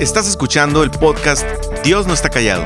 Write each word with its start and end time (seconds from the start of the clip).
Estás 0.00 0.26
escuchando 0.26 0.82
el 0.82 0.90
podcast 0.90 1.46
Dios 1.84 2.06
no 2.06 2.14
está 2.14 2.30
callado. 2.30 2.64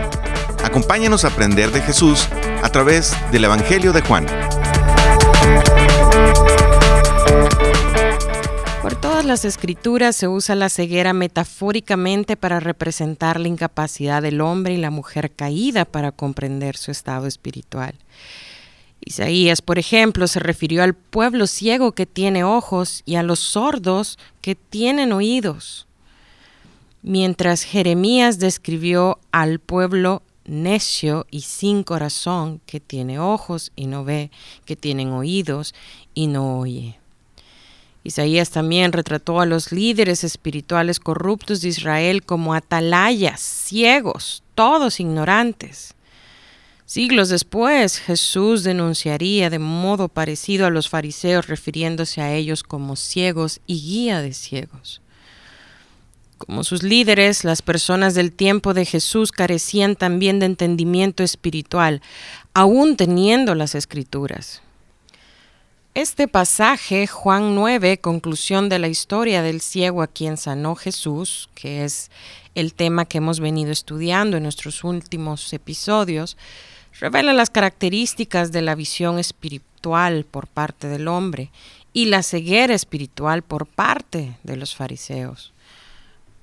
Acompáñanos 0.63 1.25
a 1.25 1.29
aprender 1.29 1.73
de 1.73 1.83
Jesús 1.83 2.29
a 2.63 2.69
través 2.69 3.13
del 3.33 3.43
Evangelio 3.43 3.93
de 3.93 4.03
Juan. 4.03 4.25
Por 8.81 8.95
todas 8.95 9.25
las 9.25 9.45
escrituras 9.45 10.15
se 10.15 10.29
usa 10.29 10.55
la 10.55 10.69
ceguera 10.69 11.13
metafóricamente 11.13 12.37
para 12.37 12.61
representar 12.61 13.41
la 13.41 13.49
incapacidad 13.49 14.23
del 14.23 14.41
hombre 14.41 14.75
y 14.75 14.77
la 14.77 14.91
mujer 14.91 15.33
caída 15.33 15.85
para 15.85 16.13
comprender 16.13 16.77
su 16.77 16.93
estado 16.93 17.27
espiritual. 17.27 17.97
Isaías, 19.01 19.61
por 19.61 19.81
ejemplo, 19.81 20.29
se 20.29 20.39
refirió 20.39 20.85
al 20.85 20.95
pueblo 20.95 21.49
ciego 21.49 21.91
que 21.91 22.07
tiene 22.07 22.45
ojos 22.45 23.03
y 23.05 23.17
a 23.17 23.25
los 23.25 23.41
sordos 23.41 24.21
que 24.41 24.55
tienen 24.55 25.13
oídos, 25.13 25.89
mientras 27.05 27.63
Jeremías 27.63 28.39
describió 28.39 29.19
al 29.31 29.61
pueblo 29.61 30.23
necio 30.47 31.27
y 31.31 31.43
sin 31.43 31.85
corazón 31.85 32.61
que 32.67 32.81
tiene 32.81 33.19
ojos 33.19 33.73
y 33.77 33.87
no 33.87 34.05
ve, 34.05 34.31
que 34.65 34.75
tienen 34.75 35.11
oídos 35.13 35.75
y 36.15 36.27
no 36.27 36.59
oye. 36.59 36.99
Isaías 38.05 38.51
también 38.51 38.93
retrató 38.93 39.41
a 39.41 39.47
los 39.47 39.71
líderes 39.71 40.25
espirituales 40.25 40.99
corruptos 40.99 41.61
de 41.61 41.69
Israel 41.69 42.23
como 42.23 42.55
atalayas, 42.55 43.41
ciegos, 43.41 44.43
todos 44.55 44.99
ignorantes. 44.99 45.95
Siglos 46.87 47.29
después, 47.29 47.99
Jesús 47.99 48.63
denunciaría 48.63 49.51
de 49.51 49.59
modo 49.59 50.09
parecido 50.09 50.67
a 50.67 50.71
los 50.71 50.89
fariseos, 50.89 51.49
refiriéndose 51.49 52.21
a 52.21 52.35
ellos 52.35 52.63
como 52.63 52.97
ciegos 52.97 53.61
y 53.67 53.81
guía 53.81 54.21
de 54.21 54.35
ciegos. 54.35 55.01
Como 56.47 56.63
sus 56.63 56.83
líderes, 56.83 57.43
las 57.43 57.63
personas 57.63 58.15
del 58.15 58.31
tiempo 58.31 58.75
de 58.75 58.85
Jesús 58.85 59.33
carecían 59.33 59.97
también 59.97 60.41
de 60.41 60.47
entendimiento 60.47 61.23
espiritual, 61.23 62.03
aún 62.53 62.97
teniendo 62.97 63.55
las 63.55 63.75
escrituras. 63.75 64.61
Este 65.95 66.29
pasaje, 66.29 67.07
Juan 67.07 67.55
9, 67.55 67.97
conclusión 67.99 68.69
de 68.69 68.79
la 68.79 68.89
historia 68.89 69.41
del 69.41 69.63
ciego 69.63 70.03
a 70.03 70.07
quien 70.07 70.37
sanó 70.37 70.75
Jesús, 70.75 71.49
que 71.55 71.83
es 71.85 72.11
el 72.55 72.75
tema 72.75 73.07
que 73.07 73.19
hemos 73.19 73.41
venido 73.41 73.73
estudiando 73.73 74.37
en 74.37 74.43
nuestros 74.43 74.85
últimos 74.85 75.51
episodios, 75.55 76.37
revela 77.01 77.33
las 77.33 77.49
características 77.49 78.53
de 78.53 78.61
la 78.61 78.75
visión 78.75 79.19
espiritual 79.19 80.27
por 80.31 80.47
parte 80.47 80.89
del 80.89 81.09
hombre 81.09 81.51
y 81.95 82.07
la 82.07 82.23
ceguera 82.23 82.75
espiritual 82.75 83.41
por 83.43 83.65
parte 83.67 84.37
de 84.43 84.57
los 84.57 84.75
fariseos. 84.75 85.54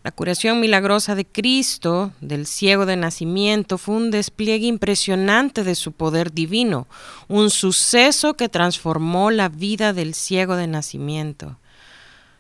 La 0.04 0.12
curación 0.12 0.60
milagrosa 0.60 1.14
de 1.14 1.26
Cristo, 1.26 2.12
del 2.22 2.48
ciego 2.48 2.88
de 2.88 2.96
nacimiento, 2.96 3.78
fue 3.78 3.96
un 3.96 4.10
despliegue 4.10 4.66
impresionante 4.66 5.64
de 5.64 5.76
su 5.76 5.92
poder 5.92 6.34
divino, 6.34 6.88
un 7.28 7.52
suceso 7.52 8.34
que 8.34 8.50
transformó 8.50 9.30
la 9.30 9.48
vida 9.48 9.94
del 9.94 10.16
ciego 10.16 10.56
de 10.56 10.66
nacimiento. 10.66 11.60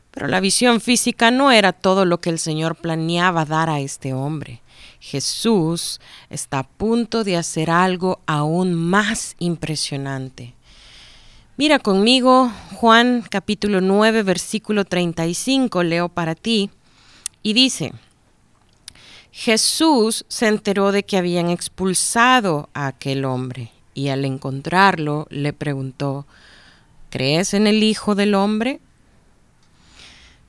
Pero 0.09 0.27
la 0.27 0.39
visión 0.39 0.81
física 0.81 1.29
no 1.29 1.51
era 1.51 1.71
todo 1.71 2.05
lo 2.05 2.19
que 2.19 2.31
el 2.31 2.39
Señor 2.39 2.75
planeaba 2.75 3.45
dar 3.45 3.69
a 3.69 3.79
este 3.79 4.13
hombre. 4.13 4.63
Jesús 4.99 6.01
está 6.31 6.59
a 6.59 6.67
punto 6.67 7.23
de 7.23 7.37
hacer 7.37 7.69
algo 7.69 8.21
aún 8.25 8.73
más 8.73 9.35
impresionante. 9.37 10.55
Mira 11.57 11.77
conmigo 11.77 12.51
Juan 12.73 13.23
capítulo 13.29 13.81
9 13.81 14.23
versículo 14.23 14.83
35, 14.83 15.83
leo 15.83 16.09
para 16.09 16.33
ti, 16.33 16.71
y 17.43 17.53
dice, 17.53 17.93
Jesús 19.31 20.25
se 20.27 20.47
enteró 20.47 20.91
de 20.91 21.03
que 21.03 21.17
habían 21.17 21.49
expulsado 21.49 22.69
a 22.73 22.87
aquel 22.87 23.25
hombre 23.25 23.71
y 23.93 24.09
al 24.09 24.25
encontrarlo 24.25 25.27
le 25.29 25.53
preguntó, 25.53 26.25
¿crees 27.09 27.53
en 27.53 27.67
el 27.67 27.83
Hijo 27.83 28.15
del 28.15 28.35
Hombre? 28.35 28.79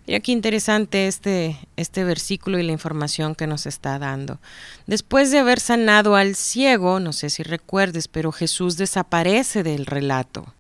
Mira 0.07 0.19
qué 0.19 0.33
interesante 0.33 1.07
este, 1.07 1.57
este 1.77 2.03
versículo 2.03 2.59
y 2.59 2.65
la 2.65 2.73
información 2.73 3.37
que 3.37 3.47
nos 3.47 3.67
está 3.67 4.01
dando. 4.01 4.41
Después 4.87 5.31
de 5.31 5.39
haber 5.39 5.61
sanado 5.61 6.17
al 6.17 6.35
ciego, 6.35 6.99
no 6.99 7.13
sé 7.13 7.31
si 7.31 7.45
recuerdes, 7.45 8.09
pero 8.09 8.33
Jesús 8.33 8.77
desaparece 8.77 9.63
del 9.63 9.87
relato. 9.87 10.53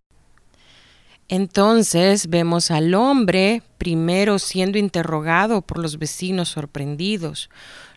Entonces 1.32 2.28
vemos 2.28 2.70
al 2.70 2.92
hombre 2.92 3.62
primero 3.78 4.38
siendo 4.38 4.76
interrogado 4.76 5.62
por 5.62 5.78
los 5.78 5.98
vecinos 5.98 6.50
sorprendidos, 6.50 7.48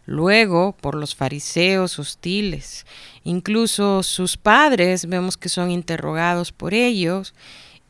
luego 0.05 0.71
por 0.79 0.95
los 0.95 1.15
fariseos 1.15 1.99
hostiles, 1.99 2.85
incluso 3.25 4.03
sus 4.03 4.37
padres 4.37 5.07
vemos 5.09 5.35
que 5.35 5.49
son 5.49 5.69
interrogados 5.69 6.53
por 6.53 6.73
ellos 6.73 7.33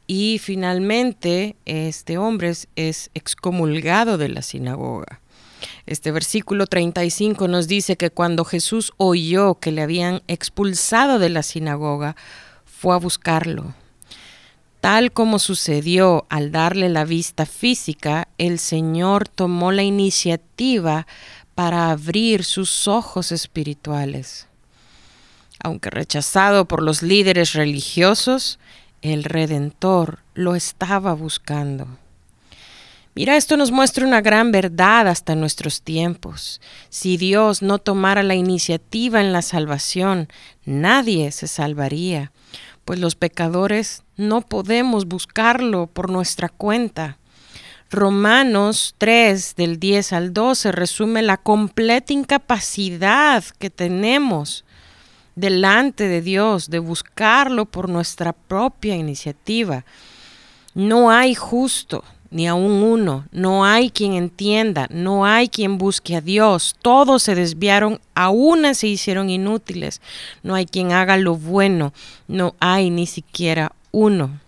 y 0.08 0.40
finalmente 0.42 1.56
este 1.66 2.18
hombre 2.18 2.52
es, 2.76 3.12
excomulgado 3.14 4.18
de 4.18 4.30
la 4.30 4.42
sinagoga. 4.42 5.22
Este 5.86 6.10
versículo 6.12 6.66
35 6.66 7.48
nos 7.48 7.68
dice 7.68 7.98
que 7.98 8.10
cuando 8.10 8.46
Jesús 8.46 8.94
oyó 8.98 9.60
que 9.60 9.72
le 9.72 9.84
habían 9.84 10.24
expulsado 10.28 11.20
de 11.20 11.30
la 11.30 11.44
sinagoga, 11.44 12.16
fue 12.66 12.96
a 12.96 12.98
buscarlo. 12.98 13.76
Tal 14.86 15.12
como 15.12 15.40
sucedió 15.40 16.28
al 16.30 16.52
darle 16.52 16.90
la 16.90 17.06
vista 17.06 17.48
física, 17.48 18.28
el 18.38 18.60
Señor 18.60 19.28
tomó 19.28 19.72
la 19.72 19.82
iniciativa 19.82 21.08
para 21.56 21.90
abrir 21.90 22.44
sus 22.44 22.88
ojos 22.88 23.32
espirituales. 23.32 24.48
Aunque 25.58 25.90
rechazado 25.90 26.66
por 26.66 26.84
los 26.84 27.02
líderes 27.02 27.54
religiosos, 27.54 28.60
el 29.02 29.24
Redentor 29.24 30.20
lo 30.36 30.54
estaba 30.54 31.16
buscando. 31.16 31.88
Mira, 33.16 33.38
esto 33.38 33.58
nos 33.58 33.72
muestra 33.72 34.06
una 34.06 34.22
gran 34.22 34.52
verdad 34.52 35.08
hasta 35.08 35.34
nuestros 35.34 35.82
tiempos. 35.82 36.62
Si 36.90 37.18
Dios 37.18 37.64
no 37.64 37.80
tomara 37.80 38.22
la 38.22 38.36
iniciativa 38.36 39.20
en 39.20 39.34
la 39.34 39.42
salvación, 39.42 40.30
nadie 40.64 41.32
se 41.32 41.48
salvaría, 41.48 42.32
pues 42.86 43.00
los 43.00 43.16
pecadores 43.16 44.04
no 44.16 44.42
podemos 44.42 45.08
buscarlo 45.08 45.88
por 45.88 46.10
nuestra 46.10 46.50
cuenta. 46.50 47.18
Romanos 47.90 48.96
3 48.98 49.56
del 49.56 49.80
10 49.80 50.14
al 50.14 50.34
12 50.34 50.72
resume 50.72 51.22
la 51.22 51.38
completa 51.38 52.14
incapacidad 52.14 53.44
que 53.60 53.70
tenemos 53.70 54.66
delante 55.36 56.08
de 56.08 56.22
Dios, 56.22 56.70
de 56.70 56.80
buscarlo 56.80 57.66
por 57.66 57.90
nuestra 57.90 58.34
propia 58.34 58.96
iniciativa. 58.96 59.86
No 60.74 61.12
hay 61.12 61.36
justo, 61.36 62.04
ni 62.36 62.50
aun 62.50 62.84
uno, 62.84 63.26
no 63.32 63.64
hay 63.64 63.90
quien 63.90 64.12
entienda, 64.12 64.88
no 64.92 65.26
hay 65.26 65.48
quien 65.48 65.78
busque 65.78 66.18
a 66.18 66.22
Dios, 66.22 66.76
todos 66.82 67.24
se 67.24 67.34
desviaron, 67.34 68.02
aún 68.14 68.76
se 68.76 68.88
hicieron 68.88 69.30
inútiles, 69.30 70.02
no 70.44 70.54
hay 70.54 70.66
quien 70.66 70.92
haga 70.92 71.16
lo 71.16 71.38
bueno, 71.38 71.94
no 72.28 72.54
hay 72.60 72.90
ni 72.90 73.08
siquiera 73.08 73.72
uno. 73.94 74.42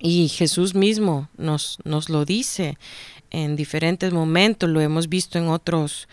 Y 0.00 0.28
Jesús 0.28 0.74
mismo 0.74 1.28
nos, 1.36 1.76
nos 1.84 2.08
lo 2.08 2.24
dice 2.24 2.78
en 3.30 3.56
diferentes 3.56 4.10
momentos, 4.14 4.70
lo 4.70 4.80
hemos 4.80 5.10
visto 5.10 5.36
en 5.36 5.48
otros 5.48 6.08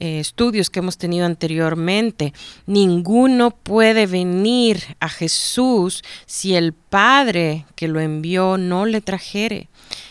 eh, 0.00 0.18
estudios 0.18 0.68
que 0.68 0.80
hemos 0.80 0.98
tenido 0.98 1.26
anteriormente, 1.26 2.32
ninguno 2.66 3.52
puede 3.52 4.06
venir 4.06 4.82
a 4.98 5.08
Jesús 5.08 6.02
si 6.26 6.56
el 6.56 6.72
Padre 6.72 7.66
que 7.76 7.86
lo 7.86 8.00
envió 8.00 8.58
no 8.58 8.84
le 8.84 9.00
trajere, 9.00 9.68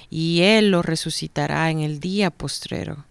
y 0.09 0.41
Él 0.41 0.71
lo 0.71 0.81
resucitará 0.81 1.69
en 1.69 1.79
el 1.79 1.99
día 1.99 2.29
postrero. 2.29 3.05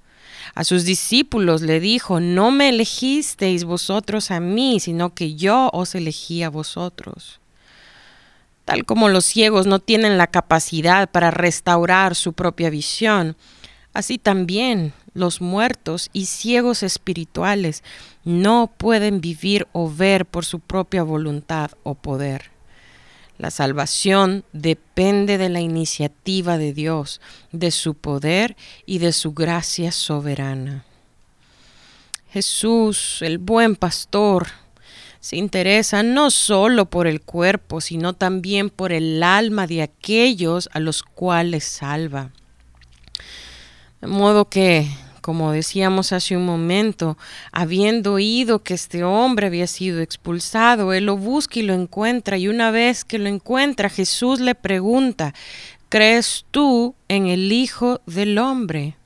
A 0.54 0.64
sus 0.64 0.84
discípulos 0.84 1.62
le 1.62 1.80
dijo, 1.80 2.20
no 2.20 2.50
me 2.50 2.70
elegisteis 2.70 3.64
vosotros 3.64 4.30
a 4.30 4.40
mí, 4.40 4.80
sino 4.80 5.14
que 5.14 5.34
yo 5.34 5.70
os 5.72 5.94
elegí 5.94 6.42
a 6.42 6.50
vosotros. 6.50 7.40
Tal 8.64 8.84
como 8.84 9.08
los 9.08 9.24
ciegos 9.24 9.66
no 9.66 9.78
tienen 9.78 10.18
la 10.18 10.26
capacidad 10.26 11.08
para 11.10 11.30
restaurar 11.30 12.14
su 12.14 12.32
propia 12.32 12.70
visión, 12.70 13.36
así 13.94 14.18
también 14.18 14.92
los 15.14 15.40
muertos 15.40 16.10
y 16.12 16.26
ciegos 16.26 16.82
espirituales 16.82 17.82
no 18.24 18.70
pueden 18.76 19.20
vivir 19.20 19.66
o 19.72 19.90
ver 19.90 20.26
por 20.26 20.44
su 20.44 20.60
propia 20.60 21.02
voluntad 21.02 21.70
o 21.82 21.94
poder. 21.94 22.57
La 23.38 23.50
salvación 23.52 24.44
depende 24.52 25.38
de 25.38 25.48
la 25.48 25.60
iniciativa 25.60 26.58
de 26.58 26.72
Dios, 26.72 27.20
de 27.52 27.70
su 27.70 27.94
poder 27.94 28.56
y 28.84 28.98
de 28.98 29.12
su 29.12 29.32
gracia 29.32 29.92
soberana. 29.92 30.84
Jesús, 32.32 33.22
el 33.22 33.38
buen 33.38 33.76
pastor, 33.76 34.48
se 35.20 35.36
interesa 35.36 36.02
no 36.02 36.30
solo 36.30 36.86
por 36.86 37.06
el 37.06 37.20
cuerpo, 37.20 37.80
sino 37.80 38.12
también 38.12 38.70
por 38.70 38.92
el 38.92 39.22
alma 39.22 39.66
de 39.66 39.82
aquellos 39.82 40.68
a 40.72 40.80
los 40.80 41.02
cuales 41.02 41.64
salva. 41.64 42.30
De 44.00 44.06
modo 44.08 44.48
que 44.48 44.88
como 45.28 45.52
decíamos 45.52 46.14
hace 46.14 46.38
un 46.38 46.46
momento, 46.46 47.18
habiendo 47.52 48.14
oído 48.14 48.62
que 48.62 48.72
este 48.72 49.04
hombre 49.04 49.48
había 49.48 49.66
sido 49.66 50.00
expulsado, 50.00 50.94
él 50.94 51.04
lo 51.04 51.18
busca 51.18 51.58
y 51.58 51.64
lo 51.64 51.74
encuentra, 51.74 52.38
y 52.38 52.48
una 52.48 52.70
vez 52.70 53.04
que 53.04 53.18
lo 53.18 53.28
encuentra, 53.28 53.90
Jesús 53.90 54.40
le 54.40 54.54
pregunta, 54.54 55.34
¿crees 55.90 56.46
tú 56.50 56.94
en 57.08 57.26
el 57.26 57.52
Hijo 57.52 58.00
del 58.06 58.38
Hombre? 58.38 58.96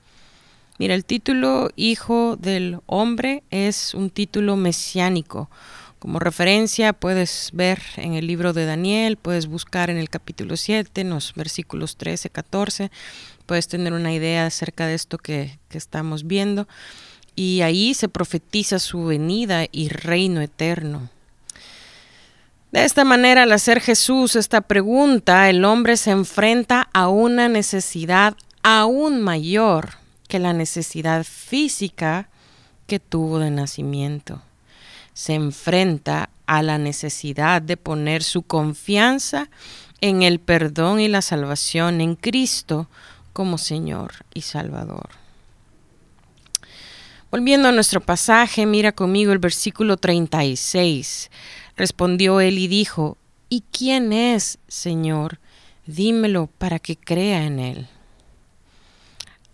Mira, 0.79 0.95
el 0.95 1.05
título 1.05 1.71
Hijo 1.75 2.37
del 2.37 2.79
Hombre 2.87 3.43
es 3.51 3.93
un 3.93 4.09
título 4.09 4.55
mesiánico. 4.55 5.51
Como 6.03 6.19
referencia 6.19 6.93
puedes 6.95 7.51
ver 7.53 7.81
en 7.95 8.15
el 8.15 8.27
libro 8.27 8.53
de 8.53 8.67
Daniel, 8.67 9.17
puedes 9.17 9.47
buscar 9.47 9.89
en 9.89 9.99
el 9.99 10.11
capítulo 10.11 10.57
7, 10.57 11.01
en 11.01 11.11
los 11.11 11.33
versículos 11.35 11.97
13, 11.97 12.29
14, 12.29 12.91
puedes 13.47 13.69
tener 13.69 13.93
una 13.93 14.13
idea 14.13 14.47
acerca 14.47 14.89
de 14.89 14.95
esto 14.95 15.17
que, 15.17 15.61
que 15.69 15.79
estamos 15.79 16.27
viendo. 16.27 16.67
Y 17.37 17.61
ahí 17.61 17.95
se 17.95 18.09
profetiza 18.09 18.81
su 18.81 19.05
venida 19.05 19.67
y 19.71 19.91
reino 19.91 20.41
eterno. 20.41 21.09
De 22.73 22.85
esta 22.85 23.05
manera, 23.05 23.45
al 23.45 23.53
hacer 23.53 23.81
Jesús 23.81 24.35
esta 24.35 24.61
pregunta, 24.61 25.49
el 25.51 25.65
hombre 25.65 25.97
se 25.97 26.11
enfrenta 26.11 26.89
a 26.93 27.07
una 27.07 27.49
necesidad 27.49 28.35
aún 28.65 29.21
mayor 29.21 29.91
que 30.27 30.41
la 30.41 30.53
necesidad 30.53 31.23
física 31.23 32.29
que 32.89 32.99
tuvo 32.99 33.39
de 33.39 33.53
nacimiento. 33.53 34.43
Se 35.15 35.35
enfrenta 35.35 36.31
a 36.47 36.63
la 36.63 36.79
necesidad 36.79 37.63
de 37.63 37.77
poner 37.77 38.23
su 38.23 38.43
confianza 38.43 39.49
en 40.01 40.23
el 40.23 40.41
perdón 40.41 41.01
y 41.01 41.09
la 41.09 41.23
salvación 41.23 42.01
en 42.01 42.17
Cristo 42.17 42.89
como 43.33 43.59
Señor 43.59 44.13
y 44.35 44.43
Salvador. 44.43 45.09
Volviendo 47.31 47.69
a 47.69 47.73
nuestro 47.73 48.01
pasaje, 48.01 48.67
mira 48.67 48.93
conmigo 48.93 49.33
el 49.33 49.39
versículo 49.39 49.97
36. 49.97 51.31
Respondió 51.77 52.41
él 52.41 52.59
y 52.59 52.69
dijo, 52.69 53.17
¿Y 53.49 53.65
quién 53.71 54.13
es, 54.13 54.59
Señor? 54.69 55.39
Dímelo 55.87 56.49
para 56.59 56.79
que 56.79 56.97
crea 56.97 57.45
en 57.45 57.59
él. 57.59 57.89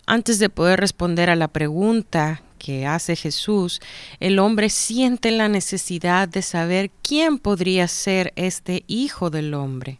Antes 0.05 0.39
de 0.39 0.49
poder 0.49 0.79
responder 0.79 1.29
a 1.29 1.35
la 1.35 1.47
pregunta 1.47 2.41
que 2.59 2.85
hace 2.85 3.15
Jesús, 3.15 3.81
el 4.19 4.37
hombre 4.37 4.69
siente 4.69 5.31
la 5.31 5.49
necesidad 5.49 6.27
de 6.29 6.43
saber 6.43 6.91
quién 7.01 7.39
podría 7.39 7.87
ser 7.87 8.31
este 8.35 8.83
Hijo 8.85 9.31
del 9.31 9.55
Hombre. 9.55 9.99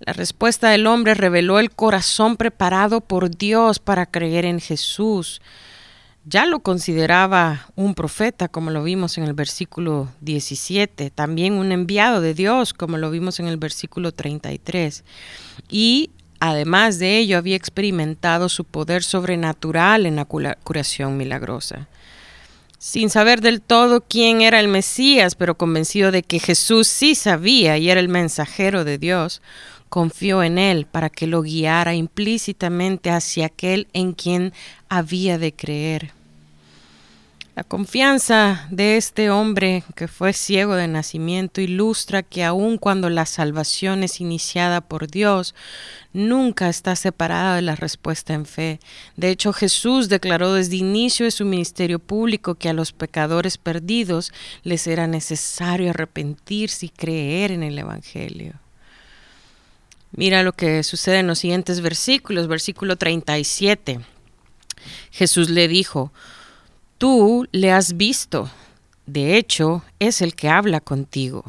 La 0.00 0.12
respuesta 0.12 0.68
del 0.70 0.86
hombre 0.86 1.14
reveló 1.14 1.58
el 1.58 1.70
corazón 1.70 2.36
preparado 2.36 3.00
por 3.00 3.30
Dios 3.30 3.78
para 3.78 4.04
creer 4.04 4.44
en 4.44 4.60
Jesús. 4.60 5.40
Ya 6.28 6.44
lo 6.44 6.58
consideraba 6.58 7.68
un 7.76 7.94
profeta, 7.94 8.48
como 8.48 8.70
lo 8.70 8.82
vimos 8.82 9.16
en 9.16 9.24
el 9.24 9.32
versículo 9.32 10.08
17, 10.20 11.10
también 11.10 11.54
un 11.54 11.72
enviado 11.72 12.20
de 12.20 12.34
Dios, 12.34 12.74
como 12.74 12.98
lo 12.98 13.10
vimos 13.10 13.38
en 13.38 13.46
el 13.46 13.56
versículo 13.56 14.12
33. 14.12 15.04
Y 15.70 16.10
Además 16.40 16.98
de 16.98 17.18
ello, 17.18 17.38
había 17.38 17.56
experimentado 17.56 18.48
su 18.48 18.64
poder 18.64 19.02
sobrenatural 19.02 20.06
en 20.06 20.16
la 20.16 20.24
curación 20.24 21.16
milagrosa. 21.16 21.88
Sin 22.78 23.08
saber 23.08 23.40
del 23.40 23.62
todo 23.62 24.02
quién 24.02 24.42
era 24.42 24.60
el 24.60 24.68
Mesías, 24.68 25.34
pero 25.34 25.56
convencido 25.56 26.12
de 26.12 26.22
que 26.22 26.38
Jesús 26.38 26.86
sí 26.86 27.14
sabía 27.14 27.78
y 27.78 27.90
era 27.90 28.00
el 28.00 28.08
mensajero 28.08 28.84
de 28.84 28.98
Dios, 28.98 29.40
confió 29.88 30.42
en 30.42 30.58
él 30.58 30.86
para 30.86 31.08
que 31.08 31.26
lo 31.26 31.42
guiara 31.42 31.94
implícitamente 31.94 33.10
hacia 33.10 33.46
aquel 33.46 33.88
en 33.92 34.12
quien 34.12 34.52
había 34.88 35.38
de 35.38 35.54
creer. 35.54 36.15
La 37.56 37.64
confianza 37.64 38.68
de 38.70 38.98
este 38.98 39.30
hombre 39.30 39.82
que 39.94 40.08
fue 40.08 40.34
ciego 40.34 40.74
de 40.74 40.88
nacimiento 40.88 41.62
ilustra 41.62 42.22
que 42.22 42.44
aun 42.44 42.76
cuando 42.76 43.08
la 43.08 43.24
salvación 43.24 44.02
es 44.02 44.20
iniciada 44.20 44.82
por 44.82 45.08
Dios, 45.08 45.54
nunca 46.12 46.68
está 46.68 46.94
separada 46.96 47.56
de 47.56 47.62
la 47.62 47.74
respuesta 47.74 48.34
en 48.34 48.44
fe. 48.44 48.78
De 49.16 49.30
hecho, 49.30 49.54
Jesús 49.54 50.10
declaró 50.10 50.52
desde 50.52 50.76
inicio 50.76 51.24
de 51.24 51.30
su 51.30 51.46
ministerio 51.46 51.98
público 51.98 52.56
que 52.56 52.68
a 52.68 52.74
los 52.74 52.92
pecadores 52.92 53.56
perdidos 53.56 54.34
les 54.62 54.86
era 54.86 55.06
necesario 55.06 55.88
arrepentirse 55.88 56.84
y 56.84 56.90
creer 56.90 57.52
en 57.52 57.62
el 57.62 57.78
Evangelio. 57.78 58.52
Mira 60.12 60.42
lo 60.42 60.52
que 60.52 60.82
sucede 60.82 61.20
en 61.20 61.26
los 61.26 61.38
siguientes 61.38 61.80
versículos, 61.80 62.48
versículo 62.48 62.96
37. 62.96 64.00
Jesús 65.10 65.48
le 65.48 65.68
dijo, 65.68 66.12
Tú 66.98 67.46
le 67.52 67.72
has 67.72 67.98
visto, 67.98 68.50
de 69.04 69.36
hecho 69.36 69.82
es 69.98 70.22
el 70.22 70.34
que 70.34 70.48
habla 70.48 70.80
contigo. 70.80 71.44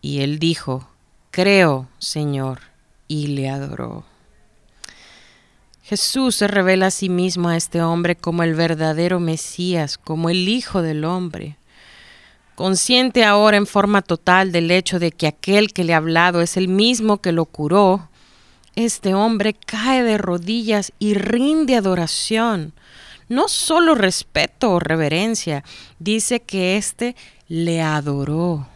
Y 0.00 0.20
él 0.20 0.38
dijo, 0.38 0.88
Creo, 1.30 1.88
Señor, 1.98 2.60
y 3.06 3.26
le 3.26 3.50
adoró. 3.50 4.04
Jesús 5.82 6.36
se 6.36 6.48
revela 6.48 6.86
a 6.86 6.90
sí 6.90 7.10
mismo 7.10 7.50
a 7.50 7.56
este 7.56 7.82
hombre 7.82 8.16
como 8.16 8.42
el 8.42 8.54
verdadero 8.54 9.20
Mesías, 9.20 9.98
como 9.98 10.30
el 10.30 10.48
Hijo 10.48 10.80
del 10.80 11.04
Hombre. 11.04 11.56
Consciente 12.54 13.24
ahora 13.24 13.58
en 13.58 13.66
forma 13.66 14.00
total 14.00 14.52
del 14.52 14.70
hecho 14.70 14.98
de 14.98 15.12
que 15.12 15.26
aquel 15.26 15.74
que 15.74 15.84
le 15.84 15.92
ha 15.92 15.98
hablado 15.98 16.40
es 16.40 16.56
el 16.56 16.68
mismo 16.68 17.18
que 17.18 17.32
lo 17.32 17.44
curó, 17.44 18.08
este 18.74 19.12
hombre 19.12 19.52
cae 19.54 20.02
de 20.02 20.16
rodillas 20.16 20.92
y 20.98 21.12
rinde 21.12 21.76
adoración 21.76 22.72
no 23.28 23.48
solo 23.48 23.94
respeto 23.94 24.72
o 24.72 24.80
reverencia, 24.80 25.64
dice 25.98 26.40
que 26.40 26.76
éste 26.76 27.16
le 27.48 27.82
adoró. 27.82 28.66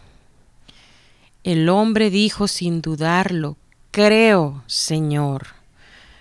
El 1.45 1.69
hombre 1.69 2.11
dijo 2.11 2.47
sin 2.49 2.83
dudarlo, 2.83 3.57
creo, 3.91 4.63
Señor. 4.67 5.49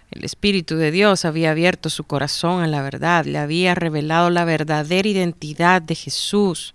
El 0.10 0.26
Espíritu 0.26 0.76
de 0.76 0.92
Dios 0.92 1.24
había 1.24 1.52
abierto 1.52 1.90
su 1.90 2.04
corazón 2.04 2.64
a 2.64 2.68
la 2.68 2.82
verdad, 2.82 3.26
le 3.26 3.38
había 3.38 3.76
revelado 3.76 4.30
la 4.30 4.44
verdadera 4.44 5.08
identidad 5.08 5.82
de 5.82 5.96
Jesús. 5.96 6.74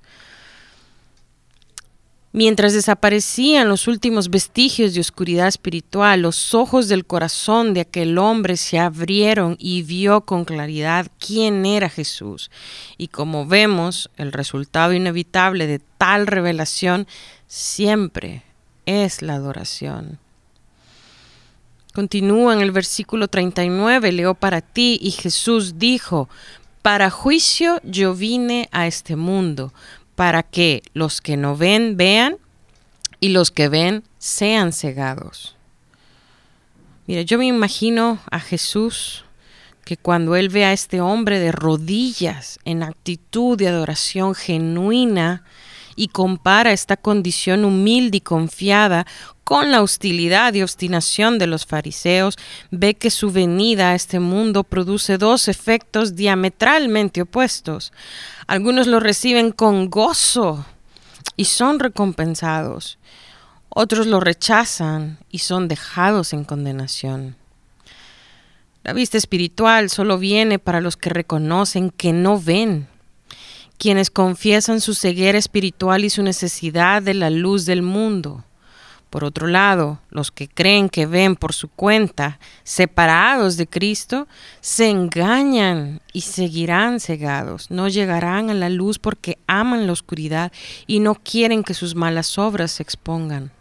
Mientras 2.37 2.75
desaparecían 2.75 3.67
los 3.67 3.89
últimos 3.89 4.29
vestigios 4.29 4.93
de 4.93 5.01
oscuridad 5.01 5.49
espiritual, 5.49 6.21
los 6.21 6.53
ojos 6.53 6.87
del 6.87 7.07
corazón 7.07 7.73
de 7.73 7.81
aquel 7.81 8.19
hombre 8.19 8.59
se 8.59 8.79
abrieron 8.79 9.57
y 9.59 9.83
vio 9.85 10.21
con 10.21 10.45
claridad 10.45 11.07
quién 11.19 11.65
era 11.65 11.89
Jesús. 11.89 12.51
Y 12.99 13.09
como 13.09 13.47
vemos, 13.47 14.11
el 14.19 14.33
resultado 14.33 14.93
inevitable 14.93 15.67
de 15.67 15.79
tal 15.79 16.27
revelación 16.27 17.07
siempre 17.47 18.43
es 18.85 19.23
la 19.23 19.37
adoración. 19.37 20.19
Continúa 21.95 22.53
en 22.53 22.61
el 22.61 22.71
versículo 22.71 23.29
39, 23.29 24.13
leo 24.13 24.35
para 24.35 24.61
ti, 24.61 24.99
y 25.01 25.13
Jesús 25.13 25.79
dijo, 25.79 26.29
para 26.83 27.09
juicio 27.09 27.81
yo 27.83 28.15
vine 28.15 28.69
a 28.73 28.87
este 28.87 29.17
mundo, 29.17 29.73
para 30.17 30.43
que 30.43 30.83
los 30.93 31.21
que 31.21 31.37
no 31.37 31.57
ven 31.57 31.97
vean 31.97 32.37
y 33.21 33.29
los 33.29 33.53
que 33.53 33.69
ven 33.69 34.03
sean 34.19 34.73
cegados. 34.73 35.57
Mira, 37.07 37.23
yo 37.23 37.39
me 37.39 37.47
imagino 37.47 38.19
a 38.31 38.41
Jesús 38.41 39.25
que 39.85 39.97
cuando 39.97 40.35
él 40.35 40.49
ve 40.49 40.65
a 40.65 40.73
este 40.73 41.01
hombre 41.01 41.39
de 41.39 41.53
rodillas 41.53 42.59
en 42.65 42.83
actitud 42.83 43.57
de 43.57 43.69
adoración 43.69 44.35
genuina, 44.35 45.45
y 45.97 46.09
compara 46.09 46.73
esta 46.73 46.97
condición 46.97 47.65
humilde 47.65 48.19
y 48.19 48.21
confiada 48.21 49.07
con 49.47 49.71
la 49.71 49.81
hostilidad 49.81 50.55
y 50.55 50.63
obstinación 50.63 51.39
de 51.39 51.47
los 51.47 51.67
fariseos, 51.67 52.37
ve 52.73 52.95
que 52.95 53.13
su 53.13 53.31
venida 53.31 53.91
a 53.91 53.95
este 53.95 54.19
mundo 54.19 54.65
produce 54.65 55.19
dos 55.19 55.47
efectos 55.47 56.17
diametralmente 56.17 57.23
opuestos. 57.23 57.93
Algunos 58.49 58.89
lo 58.89 58.99
reciben 58.99 59.53
con 59.53 59.89
gozo 59.89 60.67
y 61.37 61.45
son 61.45 61.79
recompensados. 61.79 62.99
Otros 63.69 64.09
lo 64.09 64.19
rechazan 64.19 65.19
y 65.31 65.39
son 65.39 65.69
dejados 65.69 66.33
en 66.33 66.43
condenación. 66.43 67.37
La 68.83 68.95
vista 68.95 69.17
espiritual 69.17 69.91
solo 69.91 70.19
viene 70.19 70.59
para 70.59 70.81
los 70.81 70.97
que 70.97 71.11
reconocen 71.11 71.91
que 71.91 72.13
no 72.13 72.41
ven 72.41 72.89
quienes 73.79 74.11
confiesan 74.11 74.81
su 74.81 74.93
ceguera 74.93 75.39
espiritual 75.39 76.05
y 76.05 76.11
su 76.11 76.25
necesidad 76.25 77.01
de 77.01 77.15
la 77.15 77.31
luz 77.31 77.65
del 77.65 77.83
mundo. 77.83 78.43
Por 79.11 79.25
otro 79.25 79.47
lado, 79.47 80.01
los 80.11 80.31
que 80.31 80.49
creen 80.49 80.89
que 80.89 81.07
ven 81.07 81.37
por 81.37 81.53
su 81.55 81.69
cuenta, 81.69 82.39
separados 82.65 83.57
de 83.57 83.67
Cristo, 83.67 84.27
se 84.61 84.91
engañan 84.91 86.01
y 86.13 86.23
seguirán 86.23 87.01
cegados. 87.01 87.71
No 87.71 87.89
llegarán 87.89 88.51
a 88.51 88.55
la 88.55 88.69
luz 88.69 88.99
porque 88.99 89.39
aman 89.47 89.87
la 89.87 89.93
oscuridad 89.93 90.53
y 90.87 91.01
no 91.01 91.15
quieren 91.15 91.63
que 91.63 91.75
sus 91.75 91.95
malas 91.95 92.37
obras 92.37 92.73
se 92.73 92.83
expongan. 92.83 93.53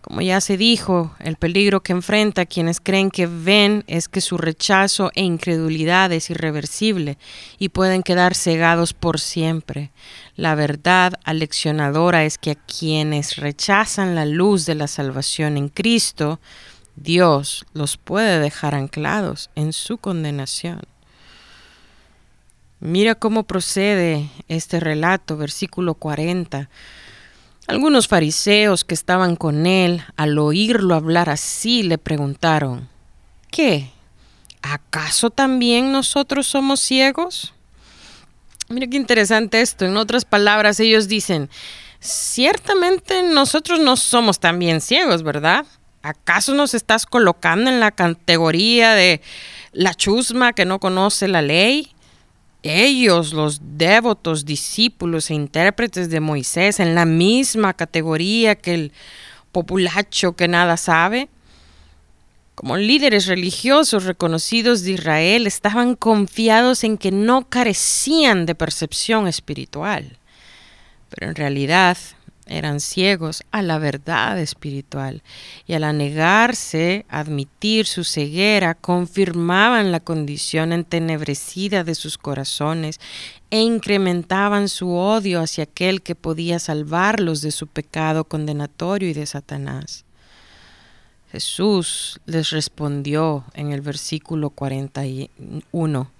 Como 0.00 0.22
ya 0.22 0.40
se 0.40 0.56
dijo, 0.56 1.14
el 1.18 1.36
peligro 1.36 1.82
que 1.82 1.92
enfrenta 1.92 2.46
quienes 2.46 2.80
creen 2.80 3.10
que 3.10 3.26
ven 3.26 3.84
es 3.86 4.08
que 4.08 4.22
su 4.22 4.38
rechazo 4.38 5.10
e 5.14 5.22
incredulidad 5.22 6.10
es 6.12 6.30
irreversible 6.30 7.18
y 7.58 7.68
pueden 7.68 8.02
quedar 8.02 8.34
cegados 8.34 8.94
por 8.94 9.20
siempre. 9.20 9.90
La 10.36 10.54
verdad 10.54 11.20
aleccionadora 11.24 12.24
es 12.24 12.38
que 12.38 12.52
a 12.52 12.54
quienes 12.54 13.36
rechazan 13.36 14.14
la 14.14 14.24
luz 14.24 14.64
de 14.64 14.74
la 14.74 14.86
salvación 14.86 15.58
en 15.58 15.68
Cristo, 15.68 16.40
Dios 16.96 17.66
los 17.74 17.98
puede 17.98 18.40
dejar 18.40 18.74
anclados 18.74 19.50
en 19.54 19.74
su 19.74 19.98
condenación. 19.98 20.80
Mira 22.80 23.14
cómo 23.14 23.42
procede 23.42 24.30
este 24.48 24.80
relato, 24.80 25.36
versículo 25.36 25.92
40. 25.92 26.70
Algunos 27.70 28.08
fariseos 28.08 28.82
que 28.82 28.94
estaban 28.94 29.36
con 29.36 29.64
él, 29.64 30.02
al 30.16 30.40
oírlo 30.40 30.96
hablar 30.96 31.30
así, 31.30 31.84
le 31.84 31.98
preguntaron, 31.98 32.88
¿qué? 33.48 33.92
¿Acaso 34.60 35.30
también 35.30 35.92
nosotros 35.92 36.48
somos 36.48 36.80
ciegos? 36.80 37.54
Mira 38.68 38.88
qué 38.88 38.96
interesante 38.96 39.60
esto. 39.60 39.84
En 39.84 39.96
otras 39.96 40.24
palabras, 40.24 40.80
ellos 40.80 41.06
dicen, 41.06 41.48
ciertamente 42.00 43.22
nosotros 43.22 43.78
no 43.78 43.96
somos 43.96 44.40
también 44.40 44.80
ciegos, 44.80 45.22
¿verdad? 45.22 45.64
¿Acaso 46.02 46.54
nos 46.54 46.74
estás 46.74 47.06
colocando 47.06 47.70
en 47.70 47.78
la 47.78 47.92
categoría 47.92 48.94
de 48.94 49.20
la 49.70 49.94
chusma 49.94 50.54
que 50.54 50.64
no 50.64 50.80
conoce 50.80 51.28
la 51.28 51.40
ley? 51.40 51.92
Ellos, 52.62 53.32
los 53.32 53.60
devotos, 53.78 54.44
discípulos 54.44 55.30
e 55.30 55.34
intérpretes 55.34 56.10
de 56.10 56.20
Moisés, 56.20 56.80
en 56.80 56.94
la 56.94 57.04
misma 57.04 57.74
categoría 57.74 58.54
que 58.54 58.74
el 58.74 58.92
populacho 59.52 60.32
que 60.34 60.48
nada 60.48 60.76
sabe? 60.76 61.28
Como 62.54 62.76
líderes 62.76 63.26
religiosos 63.26 64.04
reconocidos 64.04 64.82
de 64.82 64.92
Israel, 64.92 65.46
estaban 65.46 65.96
confiados 65.96 66.84
en 66.84 66.98
que 66.98 67.10
no 67.10 67.48
carecían 67.48 68.44
de 68.44 68.54
percepción 68.54 69.26
espiritual. 69.26 70.18
Pero 71.08 71.30
en 71.30 71.36
realidad 71.36 71.96
eran 72.50 72.80
ciegos 72.80 73.42
a 73.50 73.62
la 73.62 73.78
verdad 73.78 74.38
espiritual 74.38 75.22
y 75.66 75.74
al 75.74 75.96
negarse 75.96 77.06
a 77.08 77.20
admitir 77.20 77.86
su 77.86 78.04
ceguera 78.04 78.74
confirmaban 78.74 79.92
la 79.92 80.00
condición 80.00 80.72
entenebrecida 80.72 81.84
de 81.84 81.94
sus 81.94 82.18
corazones 82.18 83.00
e 83.50 83.60
incrementaban 83.60 84.68
su 84.68 84.92
odio 84.94 85.40
hacia 85.40 85.64
aquel 85.64 86.02
que 86.02 86.14
podía 86.14 86.58
salvarlos 86.58 87.40
de 87.40 87.50
su 87.50 87.66
pecado 87.66 88.24
condenatorio 88.24 89.08
y 89.08 89.14
de 89.14 89.26
Satanás. 89.26 90.04
Jesús 91.32 92.20
les 92.26 92.50
respondió 92.50 93.44
en 93.54 93.70
el 93.70 93.82
versículo 93.82 94.50
41, 94.50 96.10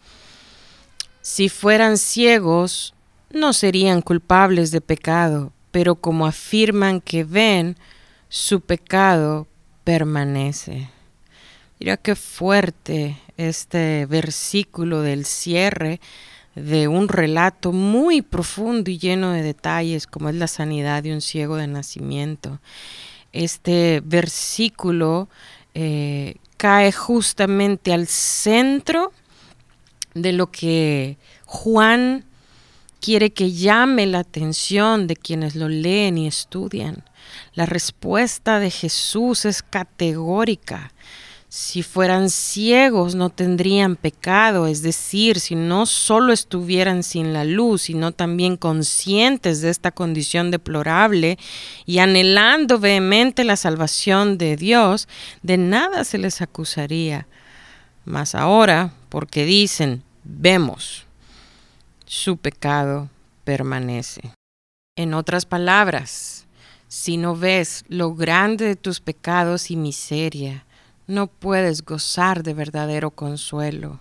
Si 1.21 1.49
fueran 1.49 1.99
ciegos, 1.99 2.95
no 3.31 3.53
serían 3.53 4.03
culpables 4.03 4.71
de 4.71 4.81
pecado, 4.81 5.53
pero 5.71 5.97
como 5.97 6.27
afirman 6.27 7.01
que 7.01 7.25
ven, 7.25 7.77
su 8.29 8.61
pecado 8.61 9.47
permanece. 9.85 10.89
Mira 11.79 11.97
qué 11.97 12.15
fuerte 12.15 13.19
este 13.37 14.07
versículo 14.07 15.03
del 15.03 15.25
cierre 15.25 16.01
de 16.55 16.89
un 16.89 17.09
relato 17.09 17.73
muy 17.73 18.23
profundo 18.23 18.91
y 18.91 18.99
lleno 18.99 19.33
de 19.33 19.43
detalles 19.43 20.07
como 20.07 20.29
es 20.29 20.35
la 20.35 20.47
sanidad 20.47 21.03
de 21.03 21.15
un 21.15 21.21
ciego 21.21 21.57
de 21.57 21.67
nacimiento. 21.67 22.61
Este 23.33 24.03
versículo 24.05 25.29
eh, 25.75 26.37
cae 26.57 26.93
justamente 26.93 27.93
al 27.93 28.07
centro 28.07 29.13
de 30.15 30.33
lo 30.33 30.51
que 30.51 31.17
Juan 31.47 32.25
quiere 33.01 33.31
que 33.33 33.53
llame 33.53 34.07
la 34.07 34.21
atención 34.21 35.07
de 35.07 35.17
quienes 35.17 35.57
lo 35.57 35.69
leen 35.69 36.19
y 36.19 36.27
estudian. 36.27 37.05
La 37.55 37.67
respuesta 37.67 38.59
de 38.61 38.71
Jesús 38.71 39.45
es 39.45 39.63
categórica. 39.63 40.93
Si 41.49 41.83
fueran 41.83 42.31
ciegos 42.31 43.17
no 43.17 43.29
tendrían 43.29 43.97
pecado, 43.97 44.69
es 44.69 44.83
decir, 44.83 45.41
si 45.41 45.57
no 45.57 45.85
solo 45.85 46.33
estuvieran 46.33 47.03
sin 47.03 47.33
la 47.33 47.43
luz, 47.43 47.83
sino 47.83 48.13
también 48.13 48.57
conscientes 48.57 49.61
de 49.61 49.71
esta 49.71 49.91
condición 49.91 50.53
deplorable 50.53 51.39
y 51.87 51.99
anhelando 51.99 52.79
vehemente 52.79 53.43
la 53.43 53.57
salvación 53.57 54.39
de 54.39 54.57
Dios, 54.57 55.09
de 55.43 55.57
nada 55.57 56.05
se 56.05 56.19
les 56.19 56.41
acusaría. 56.41 57.27
Mas 58.05 58.37
ahora, 58.37 58.93
porque 59.09 59.45
dicen, 59.45 60.05
vemos, 60.23 61.05
su 62.11 62.39
pecado 62.39 63.09
permanece. 63.45 64.35
En 64.97 65.15
otras 65.15 65.47
palabras, 65.47 66.45
si 66.89 67.17
no 67.17 67.37
ves 67.37 67.85
lo 67.89 68.17
grande 68.17 68.65
de 68.65 68.75
tus 68.75 68.99
pecados 68.99 69.71
y 69.71 69.77
miseria, 69.77 70.65
no 71.07 71.29
puedes 71.29 71.85
gozar 71.85 72.43
de 72.43 72.53
verdadero 72.53 73.13
consuelo. 73.13 74.01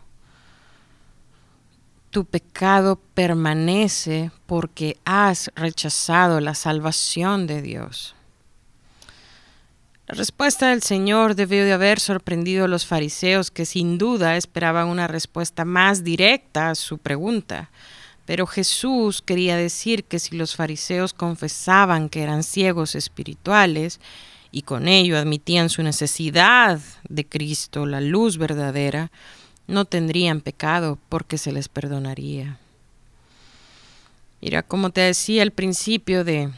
Tu 2.09 2.25
pecado 2.25 2.99
permanece 3.13 4.31
porque 4.47 4.97
has 5.05 5.51
rechazado 5.53 6.39
la 6.39 6.55
salvación 6.55 7.45
de 7.45 7.61
Dios. 7.61 8.15
La 10.07 10.15
respuesta 10.15 10.69
del 10.69 10.81
Señor 10.81 11.35
debió 11.35 11.63
de 11.63 11.73
haber 11.73 11.99
sorprendido 11.99 12.65
a 12.65 12.69
los 12.69 12.87
fariseos 12.87 13.51
que 13.51 13.67
sin 13.67 13.99
duda 13.99 14.35
esperaban 14.35 14.87
una 14.87 15.07
respuesta 15.07 15.63
más 15.63 16.03
directa 16.03 16.71
a 16.71 16.75
su 16.75 16.97
pregunta. 16.97 17.69
Pero 18.29 18.45
Jesús 18.45 19.23
quería 19.23 19.57
decir 19.57 20.03
que 20.03 20.19
si 20.19 20.37
los 20.37 20.55
fariseos 20.55 21.13
confesaban 21.13 22.09
que 22.09 22.21
eran 22.21 22.43
ciegos 22.43 22.93
espirituales 22.93 23.99
y 24.51 24.61
con 24.61 24.87
ello 24.87 25.17
admitían 25.17 25.67
su 25.71 25.81
necesidad 25.81 26.79
de 27.09 27.25
Cristo, 27.25 27.87
la 27.87 28.01
luz 28.01 28.37
verdadera, 28.37 29.11
no 29.65 29.85
tendrían 29.85 30.41
pecado 30.41 30.99
porque 31.09 31.39
se 31.39 31.51
les 31.51 31.69
perdonaría. 31.69 32.59
Mira, 34.41 34.61
como 34.61 34.91
te 34.91 35.01
decía 35.01 35.41
al 35.41 35.49
principio 35.49 36.23
de 36.23 36.51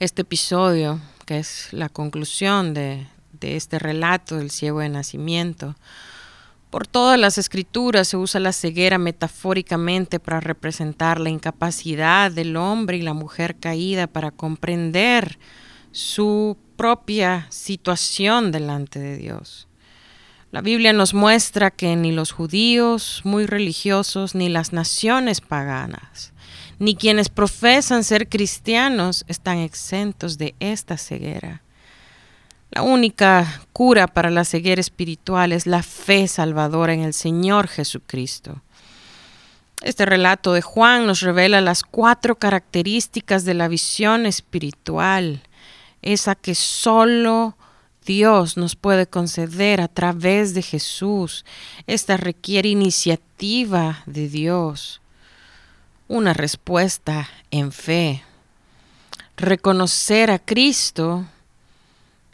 este 0.00 0.20
episodio, 0.20 1.00
que 1.24 1.38
es 1.38 1.68
la 1.72 1.88
conclusión 1.88 2.74
de, 2.74 3.06
de 3.40 3.56
este 3.56 3.78
relato 3.78 4.36
del 4.36 4.50
ciego 4.50 4.80
de 4.80 4.90
nacimiento, 4.90 5.76
por 6.76 6.86
todas 6.86 7.18
las 7.18 7.38
escrituras 7.38 8.06
se 8.06 8.18
usa 8.18 8.38
la 8.38 8.52
ceguera 8.52 8.98
metafóricamente 8.98 10.20
para 10.20 10.40
representar 10.40 11.18
la 11.18 11.30
incapacidad 11.30 12.30
del 12.30 12.54
hombre 12.54 12.98
y 12.98 13.00
la 13.00 13.14
mujer 13.14 13.56
caída 13.56 14.06
para 14.06 14.30
comprender 14.30 15.38
su 15.90 16.58
propia 16.76 17.46
situación 17.48 18.52
delante 18.52 18.98
de 18.98 19.16
Dios. 19.16 19.68
La 20.50 20.60
Biblia 20.60 20.92
nos 20.92 21.14
muestra 21.14 21.70
que 21.70 21.96
ni 21.96 22.12
los 22.12 22.32
judíos 22.32 23.22
muy 23.24 23.46
religiosos, 23.46 24.34
ni 24.34 24.50
las 24.50 24.74
naciones 24.74 25.40
paganas, 25.40 26.34
ni 26.78 26.94
quienes 26.94 27.30
profesan 27.30 28.04
ser 28.04 28.28
cristianos 28.28 29.24
están 29.28 29.56
exentos 29.56 30.36
de 30.36 30.54
esta 30.60 30.98
ceguera. 30.98 31.62
La 32.70 32.82
única 32.82 33.62
cura 33.72 34.06
para 34.06 34.30
la 34.30 34.44
ceguera 34.44 34.80
espiritual 34.80 35.52
es 35.52 35.66
la 35.66 35.82
fe 35.82 36.26
salvadora 36.28 36.92
en 36.92 37.00
el 37.00 37.14
Señor 37.14 37.68
Jesucristo. 37.68 38.60
Este 39.82 40.04
relato 40.04 40.52
de 40.52 40.62
Juan 40.62 41.06
nos 41.06 41.20
revela 41.20 41.60
las 41.60 41.82
cuatro 41.82 42.36
características 42.36 43.44
de 43.44 43.54
la 43.54 43.68
visión 43.68 44.26
espiritual, 44.26 45.42
esa 46.02 46.34
que 46.34 46.54
solo 46.54 47.56
Dios 48.04 48.56
nos 48.56 48.74
puede 48.74 49.06
conceder 49.06 49.80
a 49.80 49.88
través 49.88 50.54
de 50.54 50.62
Jesús. 50.62 51.44
Esta 51.86 52.16
requiere 52.16 52.68
iniciativa 52.68 54.02
de 54.06 54.28
Dios, 54.28 55.00
una 56.08 56.32
respuesta 56.32 57.28
en 57.50 57.70
fe. 57.70 58.22
Reconocer 59.36 60.30
a 60.30 60.38
Cristo 60.38 61.26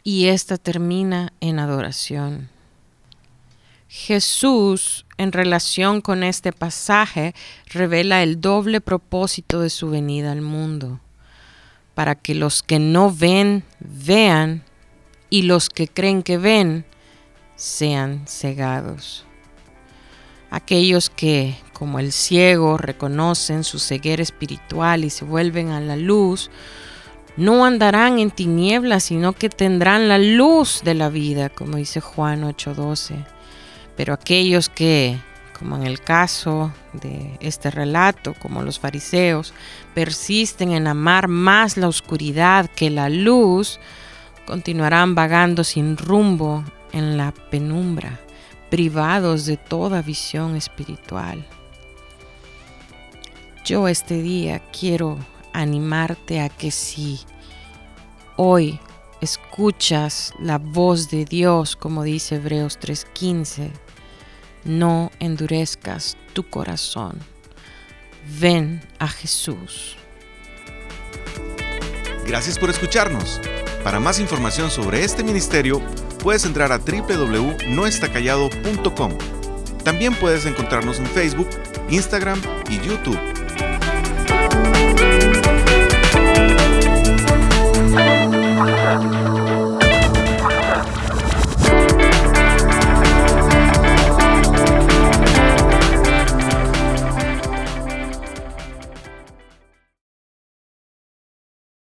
y 0.03 0.27
esta 0.27 0.57
termina 0.57 1.33
en 1.39 1.59
adoración. 1.59 2.49
Jesús, 3.87 5.05
en 5.17 5.31
relación 5.31 6.01
con 6.01 6.23
este 6.23 6.51
pasaje, 6.51 7.35
revela 7.67 8.23
el 8.23 8.41
doble 8.41 8.81
propósito 8.81 9.61
de 9.61 9.69
su 9.69 9.89
venida 9.89 10.31
al 10.31 10.41
mundo, 10.41 10.99
para 11.93 12.15
que 12.15 12.33
los 12.33 12.63
que 12.63 12.79
no 12.79 13.13
ven 13.13 13.63
vean 13.79 14.63
y 15.29 15.43
los 15.43 15.69
que 15.69 15.87
creen 15.87 16.23
que 16.23 16.37
ven 16.37 16.85
sean 17.55 18.23
cegados. 18.27 19.25
Aquellos 20.49 21.09
que, 21.09 21.55
como 21.73 21.99
el 21.99 22.11
ciego, 22.11 22.77
reconocen 22.77 23.63
su 23.63 23.79
ceguera 23.79 24.21
espiritual 24.21 25.03
y 25.03 25.09
se 25.09 25.23
vuelven 25.25 25.69
a 25.69 25.79
la 25.79 25.95
luz, 25.95 26.49
no 27.37 27.65
andarán 27.65 28.19
en 28.19 28.31
tinieblas, 28.31 29.05
sino 29.05 29.33
que 29.33 29.49
tendrán 29.49 30.07
la 30.07 30.17
luz 30.17 30.81
de 30.83 30.93
la 30.93 31.09
vida, 31.09 31.49
como 31.49 31.77
dice 31.77 31.99
Juan 31.99 32.43
8:12. 32.43 33.25
Pero 33.95 34.13
aquellos 34.13 34.69
que, 34.69 35.17
como 35.57 35.75
en 35.75 35.83
el 35.83 35.99
caso 36.01 36.71
de 36.93 37.37
este 37.39 37.71
relato, 37.71 38.35
como 38.39 38.61
los 38.61 38.79
fariseos, 38.79 39.53
persisten 39.93 40.71
en 40.71 40.87
amar 40.87 41.27
más 41.27 41.77
la 41.77 41.87
oscuridad 41.87 42.69
que 42.69 42.89
la 42.89 43.09
luz, 43.09 43.79
continuarán 44.45 45.15
vagando 45.15 45.63
sin 45.63 45.97
rumbo 45.97 46.63
en 46.91 47.17
la 47.17 47.31
penumbra, 47.31 48.19
privados 48.69 49.45
de 49.45 49.57
toda 49.57 50.01
visión 50.01 50.55
espiritual. 50.55 51.45
Yo 53.63 53.87
este 53.87 54.21
día 54.21 54.61
quiero 54.77 55.17
animarte 55.53 56.41
a 56.41 56.49
que 56.49 56.71
si 56.71 57.21
hoy 58.35 58.79
escuchas 59.21 60.33
la 60.39 60.57
voz 60.57 61.09
de 61.09 61.25
Dios, 61.25 61.75
como 61.75 62.03
dice 62.03 62.35
Hebreos 62.35 62.79
3:15, 62.79 63.71
no 64.65 65.11
endurezcas 65.19 66.17
tu 66.33 66.49
corazón. 66.49 67.19
Ven 68.39 68.81
a 68.99 69.07
Jesús. 69.07 69.95
Gracias 72.25 72.57
por 72.57 72.69
escucharnos. 72.69 73.41
Para 73.83 73.99
más 73.99 74.19
información 74.19 74.71
sobre 74.71 75.03
este 75.03 75.23
ministerio, 75.23 75.81
puedes 76.19 76.45
entrar 76.45 76.71
a 76.71 76.77
www.noestacallado.com. 76.77 79.17
También 79.83 80.15
puedes 80.15 80.45
encontrarnos 80.45 80.99
en 80.99 81.07
Facebook, 81.07 81.49
Instagram 81.89 82.41
y 82.69 82.79
YouTube. 82.79 83.19